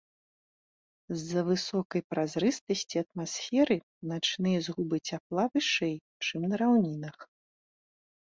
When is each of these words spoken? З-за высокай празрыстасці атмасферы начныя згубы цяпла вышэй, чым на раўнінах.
З-за 1.17 1.41
высокай 1.49 2.01
празрыстасці 2.13 2.95
атмасферы 3.03 3.77
начныя 4.11 4.57
згубы 4.67 4.97
цяпла 5.09 5.43
вышэй, 5.57 5.93
чым 6.29 6.41
на 6.55 6.61
раўнінах. 6.63 7.17